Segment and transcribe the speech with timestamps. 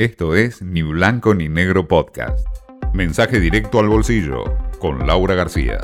[0.00, 2.46] Esto es Ni Blanco ni Negro Podcast.
[2.94, 4.44] Mensaje directo al bolsillo
[4.78, 5.80] con Laura García.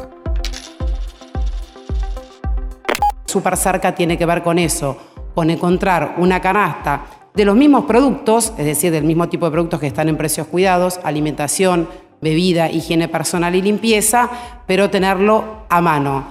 [3.26, 4.96] Super cerca tiene que ver con eso,
[5.34, 9.80] con encontrar una canasta de los mismos productos, es decir, del mismo tipo de productos
[9.80, 11.88] que están en precios cuidados, alimentación,
[12.20, 14.30] bebida, higiene personal y limpieza,
[14.68, 16.24] pero tenerlo a mano.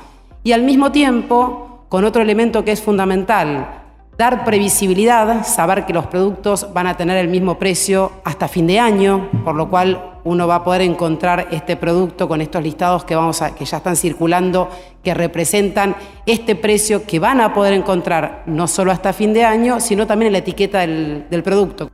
[0.46, 3.83] Y al mismo tiempo, con otro elemento que es fundamental,
[4.18, 8.80] dar previsibilidad, saber que los productos van a tener el mismo precio hasta fin de
[8.80, 13.16] año, por lo cual uno va a poder encontrar este producto con estos listados que,
[13.16, 14.70] vamos que ya están circulando,
[15.04, 15.95] que representan
[16.26, 20.27] este precio que van a poder encontrar no solo hasta fin de año, sino también
[20.27, 21.90] en la etiqueta del, del producto.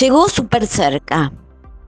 [0.00, 1.32] Llegó súper cerca.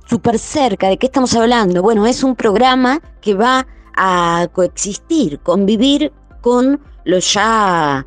[0.06, 1.82] Súper cerca, ¿de qué estamos hablando?
[1.82, 8.06] Bueno, es un programa que va a coexistir, convivir con los ya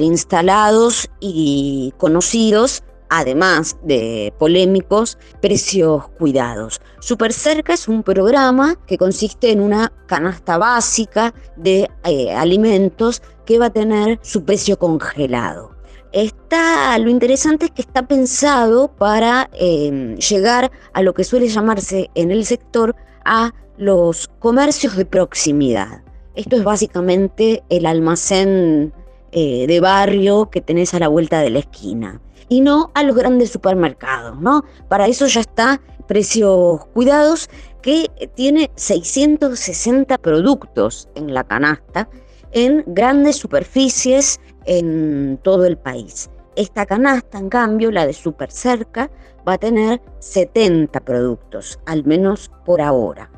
[0.00, 6.80] instalados y conocidos, además de polémicos, precios cuidados.
[7.00, 13.58] Super Cerca es un programa que consiste en una canasta básica de eh, alimentos que
[13.58, 15.76] va a tener su precio congelado.
[16.12, 22.10] Está, lo interesante es que está pensado para em, llegar a lo que suele llamarse
[22.14, 26.02] en el sector a los comercios de proximidad.
[26.34, 28.92] Esto es básicamente el almacén
[29.32, 33.14] eh, de barrio que tenés a la vuelta de la esquina y no a los
[33.14, 34.64] grandes supermercados, ¿no?
[34.88, 37.50] Para eso ya está precios cuidados
[37.82, 42.08] que tiene 660 productos en la canasta
[42.52, 46.30] en grandes superficies en todo el país.
[46.56, 49.10] Esta canasta, en cambio, la de Super Cerca,
[49.46, 53.30] va a tener 70 productos, al menos por ahora.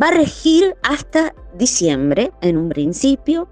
[0.00, 3.48] Va a regir hasta diciembre, en un principio,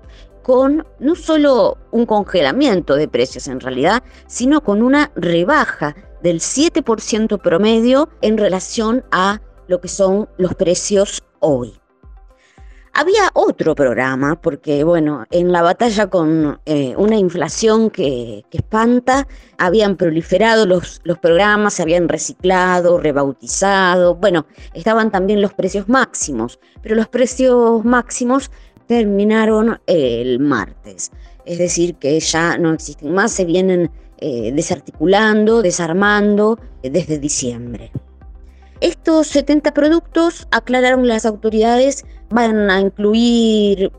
[0.46, 7.42] con no solo un congelamiento de precios en realidad, sino con una rebaja del 7%
[7.42, 11.74] promedio en relación a lo que son los precios hoy.
[12.92, 19.26] Había otro programa, porque bueno, en la batalla con eh, una inflación que, espanta,
[19.58, 26.60] habían proliferado los, los programas, se habían reciclado, rebautizado, bueno, estaban también los precios máximos,
[26.82, 28.52] pero los precios máximos
[28.86, 31.10] terminaron el martes.
[31.44, 37.92] Es decir, que ya no existen más, se vienen eh, desarticulando, desarmando eh, desde diciembre.
[38.80, 43.90] Estos 70 productos, aclararon las autoridades, van a incluir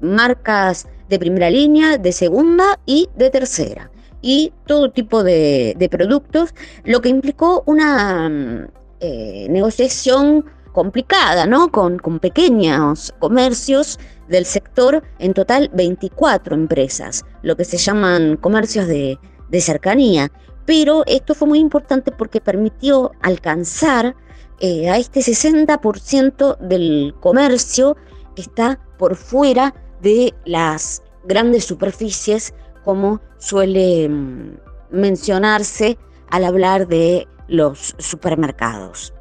[0.00, 3.90] marcas de primera línea, de segunda y de tercera.
[4.22, 8.68] Y todo tipo de, productos, lo que implicó una mm,
[9.00, 11.70] eh, negociación complicada, ¿no?
[11.70, 13.98] Con, con pequeños comercios
[14.30, 19.18] del sector, en total 24 empresas, lo que se llaman comercios de,
[19.60, 20.30] cercanía.
[20.64, 24.14] Pero esto fue muy importante porque permitió alcanzar
[24.60, 27.96] eh, a este 60% del comercio
[28.36, 32.54] que está por fuera de las grandes superficies,
[32.84, 34.58] como suele mm,
[34.92, 35.98] mencionarse
[36.30, 39.12] al hablar de los supermercados.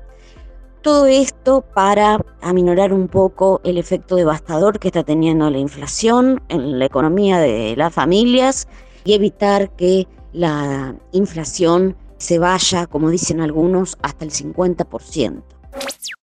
[0.82, 6.80] Todo esto para aminorar un poco el efecto devastador que está teniendo la inflación en
[6.80, 8.68] la economía de las familias
[9.04, 15.44] y evitar que la inflación se vaya, como dicen algunos, hasta el 50%.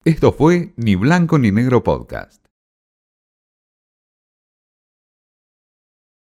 [0.04, 2.41] Esto fue Ni Blanco ni Negro Podcast.